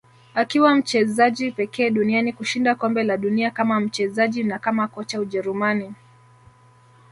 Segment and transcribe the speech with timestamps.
[0.35, 5.93] Akiwa mchezaji pekee duniani kushinda kombe la dunia kama mchezaji na kama kocha Ujerumani